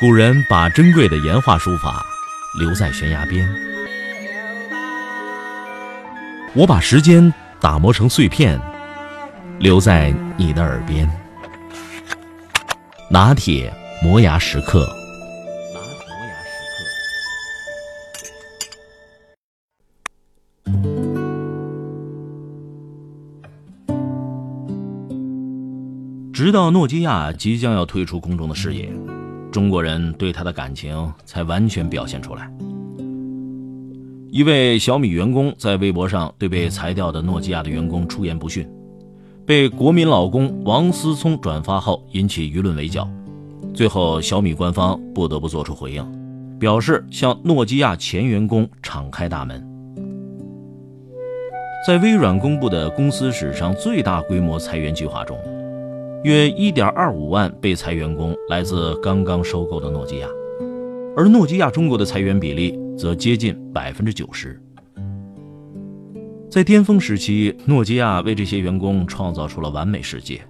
[0.00, 2.06] 古人把珍贵的岩画书法
[2.56, 3.52] 留在悬崖边，
[6.54, 8.60] 我把时间打磨成碎片，
[9.58, 11.10] 留在你的耳边。
[13.10, 14.88] 拿铁磨牙时刻。
[26.32, 28.88] 直到诺基亚即将要退出公众的视野，
[29.50, 32.50] 中国人对他的感情才完全表现出来。
[34.30, 38.68] 一位小米员工在微博上对被裁掉的诺基亚的员工出言不逊，
[39.46, 43.08] 被国民老公王思聪转发后引起舆论围剿。
[43.72, 46.04] 最后，小米官方不得不做出回应，
[46.58, 49.66] 表示向诺基亚前员工敞开大门。
[51.86, 55.38] 在微软公布的公司史上最大规模裁员计划中。
[56.24, 60.26] 约1.25万被裁员工来自刚刚收购的诺基亚，
[61.16, 64.60] 而诺基亚中国的裁员比例则接近百分之九十。
[66.50, 70.42] 在巅峰时期，诺基亚为这些员工创造出了完美世界，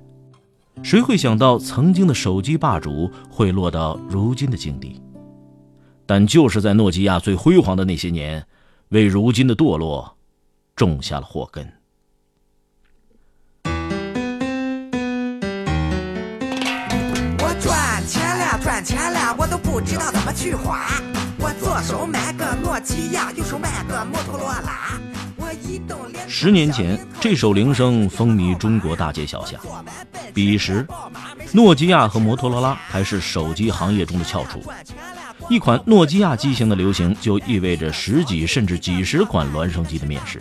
[0.82, 5.02] 谁会想到曾经的手机霸主会落到如今的境地？
[6.06, 8.42] 但就是在诺基亚最辉煌的那些年，
[8.88, 10.16] 为如今的堕落
[10.74, 11.70] 种下了祸根。
[19.70, 20.88] 不知道怎么去花。
[21.38, 24.98] 我左手买个诺基亚，右手买个摩托罗拉。
[25.36, 29.60] 我移动连十年前，这首铃声风靡中国大街小巷。
[30.32, 30.86] 彼时，
[31.52, 34.62] 诺基亚和摩托罗拉还是手机行业中的翘楚。
[35.50, 40.40] 一款诺基亚机型的流行，就意味着十几甚至几十款孪生机的面世。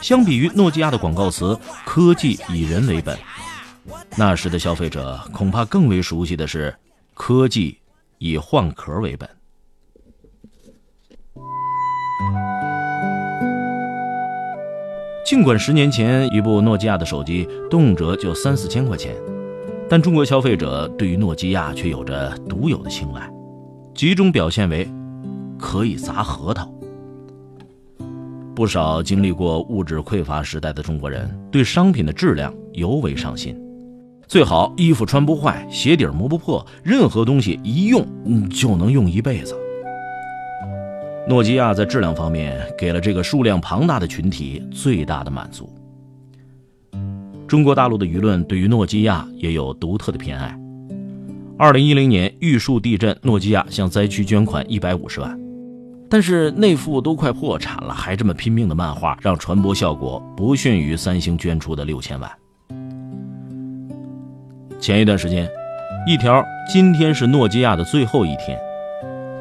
[0.00, 3.16] 相比于诺基亚的广告词“科技以人为本”，
[4.16, 6.74] 那时的消费者恐怕更为熟悉的是。
[7.18, 7.78] 科技
[8.18, 9.28] 以换壳为本。
[15.24, 19.12] 尽管十年前一部诺基亚的手机动辄就三四千块钱，
[19.88, 23.28] 但中国消费者对于诺基亚却有着独有的青睐，
[23.92, 24.88] 集中表现为
[25.58, 26.72] 可以砸核桃。
[28.54, 33.60] 不少经历过物质匮乏时代的中国人，对商品的质量尤为上心。
[34.28, 38.04] 最好衣服穿不坏，鞋底磨不破，任何东西一用
[38.50, 39.56] 就能用一辈子。
[41.28, 45.72] 诺基亚在质量方面给了这个数量庞大的群体最大的满足。
[47.46, 50.58] 中国大陆的舆论对于诺基亚也有独特的偏爱。
[51.56, 55.38] 二零一零年玉树地震，诺基亚向灾区捐款一百五十万，
[56.10, 62.28] 但是那幅都快破产了还这么拼命的漫画，让传播效果不逊于三星捐出的六千万。
[64.78, 65.50] 前一段时间，
[66.06, 68.58] 一条“今天是诺基亚的最后一天”，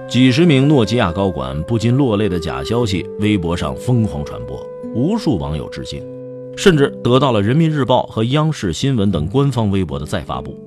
[0.07, 6.01] 几十名诺基亚高管不禁落泪的假消息，微博上疯狂传播，无数网友致敬，
[6.56, 10.57] 甚至得到了人民日报和央视新闻等官方微博的再发布。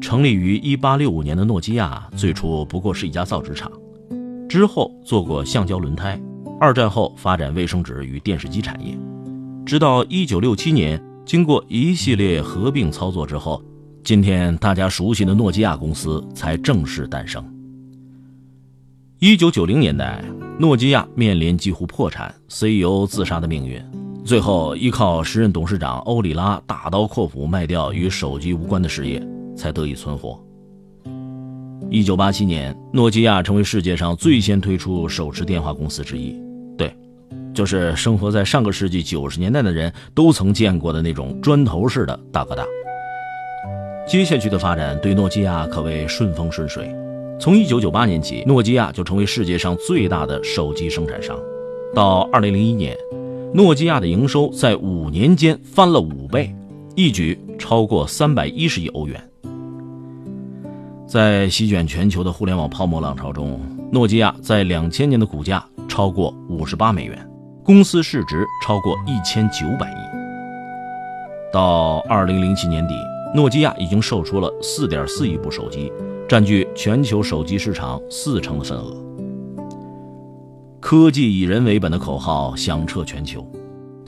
[0.00, 3.72] 成立于1865年的诺基亚，最初不过是一家造纸厂，
[4.48, 6.20] 之后做过橡胶轮胎，
[6.60, 8.96] 二战后发展卫生纸与电视机产业，
[9.64, 11.02] 直到1967年。
[11.24, 13.62] 经过一系列合并操作之后，
[14.02, 17.42] 今天大家熟悉的诺基亚公司才正式诞生。
[19.20, 20.22] 一九九零年代，
[20.58, 23.82] 诺基亚面临几乎破产、CEO 自杀的命运，
[24.22, 29.26] 最后依靠时任董事长欧里拉大刀阔斧卖掉与手机无关的事业，
[29.56, 30.38] 才得以存活。
[31.88, 36.38] 一九八七年，诺基亚成为世界上最先推出手持电话公司之一。
[37.54, 42.66] 就是生活在上个世纪九十年代的人都曾见过的那种砖头式的大哥大。
[44.06, 46.94] 接下去的发展对诺基亚可谓顺风顺水。
[47.40, 51.36] 从一九九八年起，诺基亚就成为世界上最大的手机生产商。
[51.94, 52.96] 到二零零一年，
[53.52, 56.54] 诺基亚的营收在五年间翻了五倍，
[56.94, 59.20] 一举超过三百一十亿欧元。
[61.06, 67.30] 在席卷全球的互联网泡沫浪潮中，诺基亚在两千年的股价超过五十八美元。
[67.64, 69.94] 公司市值超过一千九百亿。
[71.50, 72.94] 到二零零七年底，
[73.34, 75.90] 诺基亚已经售出了四点四亿部手机，
[76.28, 78.94] 占据全球手机市场四成的份额。
[80.78, 83.50] 科技以人为本的口号响彻全球。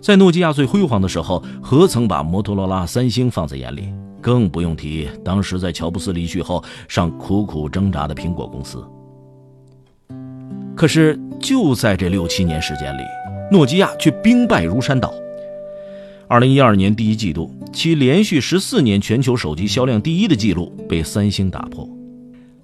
[0.03, 3.91] 在诺基亚最辉煌的时候，何曾把摩托罗拉、三星放在眼里？
[4.21, 8.85] 更不用提当时在乔布斯离去后尚苦苦挣扎的苹果公司。
[10.75, 13.03] 可是就在这六七年时间里，
[13.51, 15.13] 诺基亚却兵败如山倒。
[16.29, 21.89] 二零一二年第一季度，其连续十四年全球手机销量第一的记录被三星打破，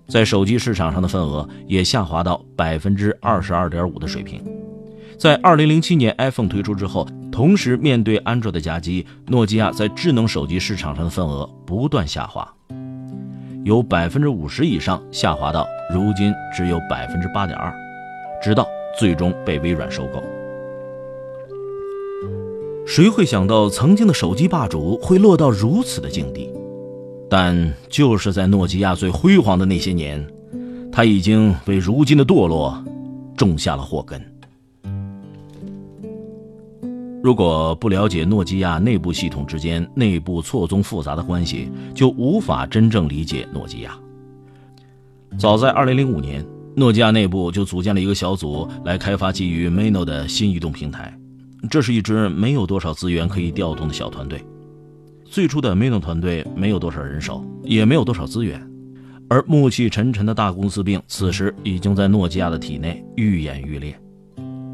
[0.08, 4.43] 在手机市场上的份额也下滑到百分之二十二点五的水平。
[5.17, 12.52] 在二零零七年 iPhone 推出之后，同时面对安卓的夹击，诺基亚在智能手机市场上的份额不断下滑，
[13.62, 15.64] 由百分之五十以上下滑到
[15.94, 17.73] 如今只有百分之八点二，
[18.43, 18.67] 直到
[18.99, 20.20] 最终被微软收购。
[22.84, 26.50] 谁会想到曾经的手机霸主会落到如此的境地？
[27.31, 30.26] 但就是在诺基亚最辉煌的那些年，
[30.90, 32.84] 他已经为如今的堕落
[33.37, 34.20] 种下了祸根。
[37.23, 43.96] 如果不了解诺基亚内部系统之间内部错综复杂的关系，就无法真正理解诺基亚。
[45.38, 46.44] 早在2005年，
[46.75, 51.17] 诺基亚内部就组建了一个小组来开发基于 Mano 的新移动平台。
[51.70, 54.44] 这是一支没有多少资源可以调动的小团队。
[55.25, 58.61] 最初的 Mano 团队没有多少人手，也没有多少资源，
[59.29, 63.99] 而暮气沉沉的大公司病此时已经在诺基亚的体内愈演愈烈，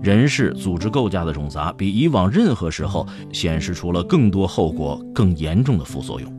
[0.02, 6.34] 人事组织构架的冗杂比以往任何时候显示出了更多后果更严重的副作用。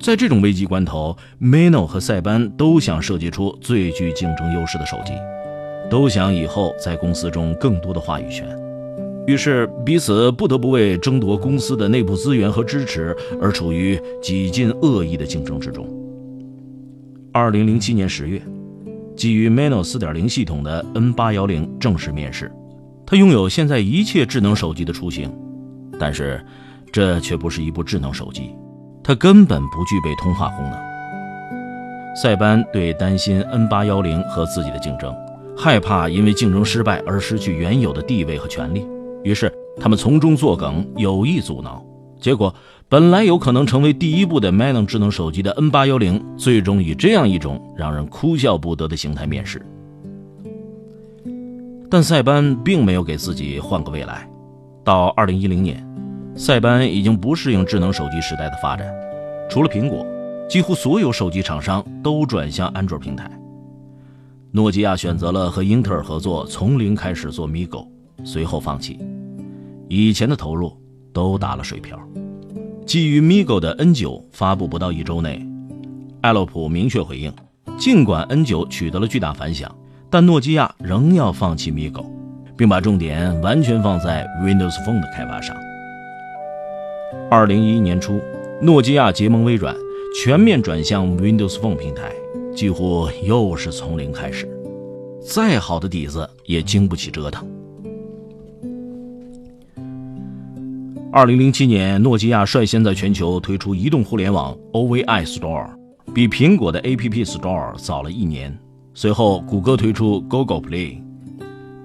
[0.00, 5.12] 在这种危机关头，Meno 和塞班都想设计出最具竞争优势的手机，
[5.88, 8.48] 都想以后在公司中更多的话语权。
[9.28, 15.86] 于是，彼此不得不为争夺公司的内部资源和支持而处于几近恶意的竞争之中。
[17.30, 18.40] 二零零七年十月，
[19.14, 22.50] 基于 Mano 四点零系统的 N 八幺零正式面世，
[23.04, 25.30] 它拥有现在一切智能手机的雏形，
[26.00, 26.42] 但是
[26.90, 28.54] 这却不是一部智能手机，
[29.04, 30.72] 它根本不具备通话功能。
[32.16, 35.14] 塞班对担心 N 八幺零和自己的竞争，
[35.54, 38.86] 害怕因为竞争失败而失去原有的地位和权利。
[39.24, 41.84] 于是，他们从中作梗，有意阻挠。
[42.20, 42.52] 结果，
[42.88, 49.64] 本来有可能成为第一部的 Mano 智能手机的 N810，最终以这样一种让人哭笑不得的形态面世。
[51.90, 54.28] 但塞班并没有给自己换个未来。
[54.84, 55.86] 到2010年，
[56.34, 58.86] 塞班已经不适应智能手机时代的发展。
[59.48, 60.06] 除了苹果，
[60.48, 63.30] 几乎所有手机厂商都转向安卓平台。
[64.50, 67.86] 诺基亚选择了和英特尔合作，从零开始做 Migo。
[68.24, 68.98] 随后放弃，
[69.88, 70.72] 以前的投入
[71.12, 71.98] 都打了水漂。
[72.86, 75.46] 基于 Migo 的 N9 发布不到一周内，
[76.22, 77.32] 艾洛普明确回应，
[77.78, 79.70] 尽管 N9 取得了巨大反响，
[80.08, 82.06] 但诺基亚仍要放弃 Migo，
[82.56, 85.54] 并把重点完全放在 Windows Phone 的开发上。
[87.30, 88.20] 二零一一年初，
[88.62, 89.76] 诺基亚结盟微软，
[90.22, 92.10] 全面转向 Windows Phone 平台，
[92.56, 94.48] 几乎又是从零开始，
[95.20, 97.46] 再好的底子也经不起折腾。
[101.10, 105.66] 二零零七年，诺基亚率先在全球推出移动互联网 OVI Store，
[106.12, 108.56] 比苹果的 App Store 早了一年。
[108.92, 111.00] 随后，谷歌推出 Google Play。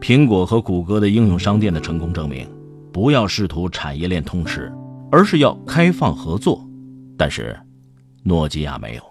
[0.02, 2.46] 苹果和谷歌的应用商店的成功证明，
[2.92, 4.70] 不要试图产业链通吃，
[5.10, 6.62] 而是要开放合作。
[7.18, 7.58] 但是，
[8.24, 9.02] 诺基亚没有。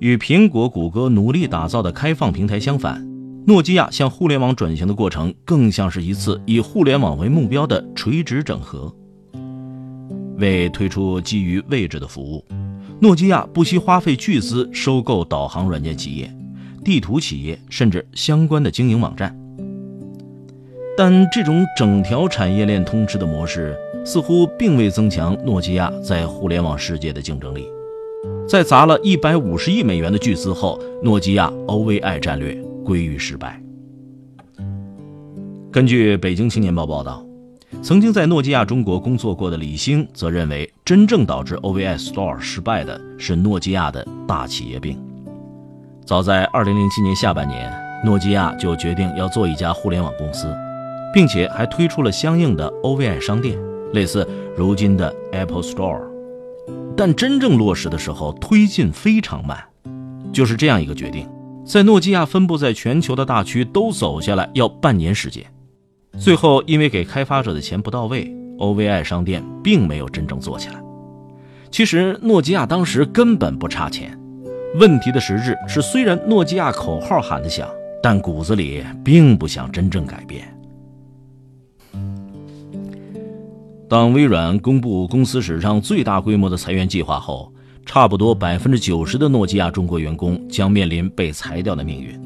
[0.00, 3.02] 与苹果、谷歌努力打造的开放平台相反。
[3.48, 8.94] 诺基亚向互联网转型的过程，更像是一次以互联网为目标的垂直整合。
[10.36, 12.44] 为推出基于位置的服务，
[13.00, 16.30] 诺基亚不惜花费巨资收购导航软件企业、
[16.84, 19.34] 地图企业，甚至相关的经营网站。
[20.94, 27.66] 但这种整条产业链通吃的模式，似乎并未增强诺基亚在互联网世界的竞争力。
[28.46, 32.62] 在砸了一百五十亿美元的巨资后，诺基亚 OVI 战略。
[32.88, 33.60] 归于失败。
[35.70, 37.22] 根据《北京青年报》报道，
[37.82, 44.98] 曾经在诺基亚中国工作过的李兴则认为，真正导致 OVI Store 失败的是诺基亚的大企业病。
[46.06, 47.70] 早在2007年下半年，
[48.02, 50.50] 诺基亚就决定要做一家互联网公司，
[51.12, 53.58] 并且还推出了相应的 OVI 商店，
[53.92, 54.26] 类似
[54.56, 56.08] 如今的 Apple Store。
[56.96, 59.62] 但真正落实的时候，推进非常慢。
[60.32, 61.28] 就是这样一个决定。
[61.68, 65.44] 在诺基亚分布在全球的大区都走下来要半年时间，
[66.18, 70.82] 最后因为给开发者的钱不到位，OVI 商店并没有真正做起来。
[71.70, 74.18] 其实诺基亚当时根本不差钱，
[74.76, 77.68] 问题的实质是虽然诺基亚口号喊得响，
[78.02, 80.48] 但骨子里并不想真正改变。
[83.90, 87.52] 当微软公布公司史上最大规模的裁员计划后。
[87.88, 92.20] 差不多百分之九十的诺基亚中国员工将面临被裁掉的命运，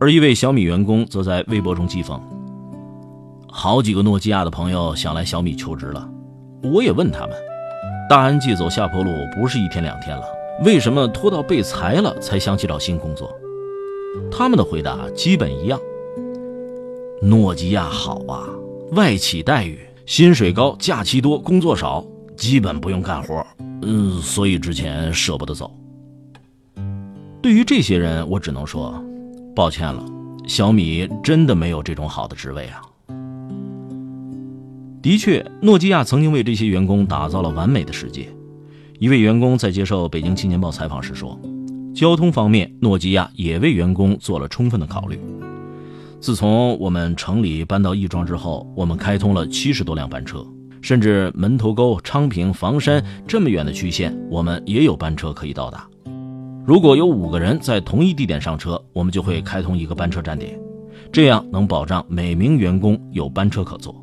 [0.00, 2.18] 而一位小米员工则在微博中讥讽
[3.46, 6.10] ：“好几个诺基亚的朋友想来小米求职了，
[6.62, 7.36] 我也问他们，
[8.08, 10.24] 大安记走下坡路不是一天两天了，
[10.64, 13.30] 为什么拖到被裁了才想起找新工作？
[14.32, 15.78] 他们的回答基本一样：
[17.20, 18.48] 诺基亚好啊，
[18.92, 22.02] 外企待遇，薪水高，假期多，工作少，
[22.40, 23.46] 基本不用干活，
[23.82, 25.70] 嗯，所以之前舍不得走。
[27.42, 28.98] 对于这些人，我只能说，
[29.54, 30.02] 抱歉了，
[30.46, 32.80] 小米真的没有这种好的职位啊。
[35.02, 38.26] 的确，诺基亚曾经为这些员工打造了完美的世界。
[38.98, 41.38] 一位员工在接受《北京青年报》采访时说
[41.94, 45.20] ：“交通方面，诺基亚也为员工做了充分的考虑。
[46.20, 50.42] 自从我们城里搬到亦庄之后，我们开通了七十多辆班车，
[50.82, 55.86] 甚至门头沟、昌平、房山这么远的区县，我们也有班车可以到达。
[56.64, 60.58] 如果有五个人在同一地点上车，我们就会开通一个班车站点，
[61.10, 63.94] 这样能保障每名员工有班车可坐。”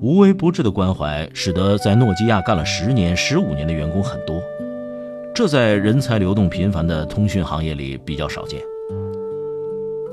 [0.00, 4.42] 无微不至的关怀，使得在诺基亚干了十年、十五年的员工很多，
[5.34, 8.60] 这在人才流动频繁的通讯行业里比较少见。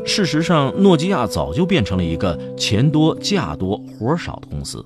[0.04, 4.84] 事实上，诺基亚早就变成了一个钱多、价多、活少的公司。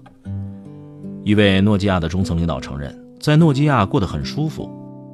[1.24, 4.69] 一位诺基亚的中层领导承认，在诺基亚过得很舒服，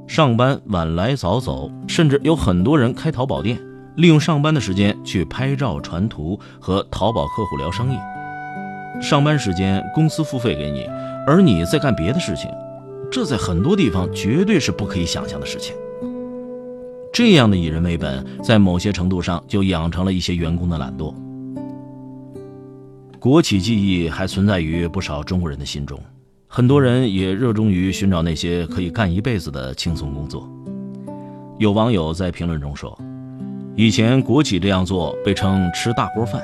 [0.08, 3.58] 上班晚来早走，甚至有很多人开淘宝店，
[3.96, 7.98] 利用上班的时间去拍照、传图和淘宝客户聊生意。
[9.02, 10.86] 上班时间公司付费给你，
[11.26, 12.50] 而你在干别的事情，
[13.12, 15.76] 这在很多地方绝对是不可以想象的事情。
[17.14, 21.14] 这样的以人为本，在某些程度上就养成了一些员工的懒惰。
[23.20, 26.00] 国企记忆还存在于不少中国人的心中，
[26.48, 30.50] 很多人也热衷于寻找那些可以干一辈子的轻松工作。
[31.60, 32.98] 有网友在评论中说
[33.76, 36.42] ：“以前国企这样做被称吃大锅饭，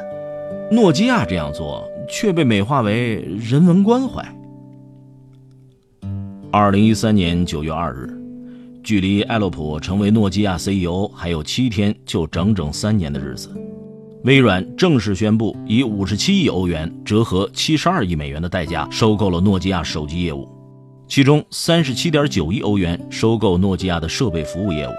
[0.72, 4.26] 诺基亚这样做。”却被美化为人文关怀。
[6.50, 8.17] 二零一三年九月二日，
[8.88, 13.50] 距离埃洛普成为诺基亚 CEO 还有七天，就整整三年的日子，
[14.24, 20.48] 微软正式宣布以五十七亿欧元（折合七十二亿美元）的代价收购了诺基亚手机业务，
[21.06, 24.92] 其中三十七点九亿欧元收购诺基亚的设备服务业务，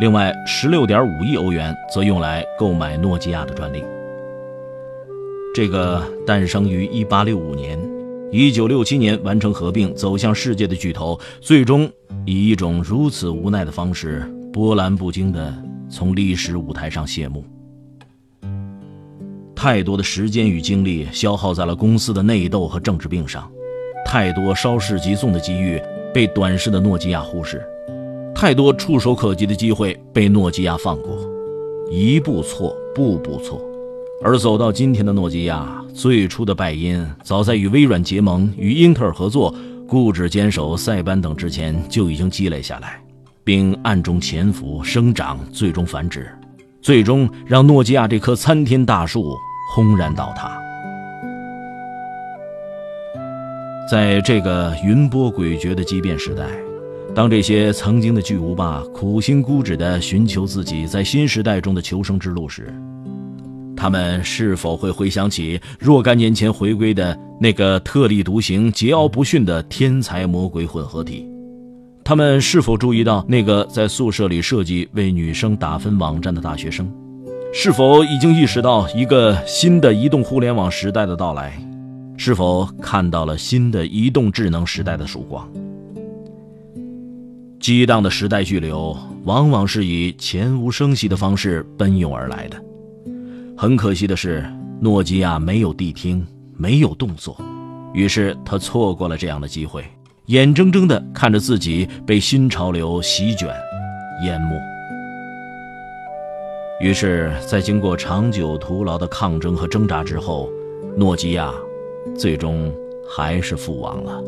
[0.00, 3.84] 另外十六点五亿欧元则用来购买诺基亚的专利。
[5.54, 7.78] 这个诞生于1865年、
[8.32, 11.90] 1967年完成合并、走向世界的巨头，最终
[12.24, 15.54] 以一种如此无奈的方式，波澜不惊地
[15.88, 17.44] 从历史舞台上谢幕。
[19.54, 23.50] 太多的时间与精力消耗在了公司的内斗和政治病上，
[24.04, 25.80] 太多稍事即送的机遇
[26.12, 27.64] 被短视的诺基亚忽视，
[28.34, 31.18] 太多触手可及的机会被诺基亚放过，
[31.90, 33.58] 一步错，步步错。
[34.22, 39.54] 而走到今天的诺基亚，最初的败因早在与微软结盟、与英特尔合作、
[39.86, 42.98] 固执坚守塞班等之前就已经积累下来，
[43.44, 46.30] 并暗中潜伏、生长，最终繁殖，
[46.80, 49.36] 最终让诺基亚这棵参天大树
[49.74, 50.58] 轰然倒塌。
[53.90, 56.46] 在这个云波诡谲的畸变时代，
[57.14, 62.74] 当这些曾经的巨无霸苦心孤诣地寻求自己在新时代中的求生之路时，
[63.86, 71.24] 他们是否会回想起若干年前回归的那个特立独行、桀骜不驯的天才魔鬼混合体？
[72.02, 76.92] 他们是否注意到那个在宿舍里设计为女生打分网站的大学生？
[77.54, 81.56] 是否已经意识到一个新的移动互联网时代的到来？
[82.16, 85.48] 是否看到了新的移动智能时代的曙光？
[87.60, 92.60] 激荡的时代巨流，往往是以悄无声息的方式奔涌而来的。
[93.58, 94.44] 很可惜的是，
[94.80, 96.26] 诺基亚没有谛听，
[96.58, 97.34] 没有动作，
[97.94, 99.82] 于是他错过了这样的机会，
[100.26, 103.48] 眼睁睁地看着自己被新潮流席卷、
[104.24, 104.50] 淹没。
[106.82, 110.50] 于是，在经过长久徒劳的抗争和挣扎之后，
[110.94, 111.50] 诺基亚
[112.14, 112.70] 最终
[113.08, 114.22] 还是覆亡了。